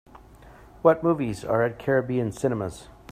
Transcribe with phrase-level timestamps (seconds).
[0.81, 2.87] What movies are at Caribbean Cinemas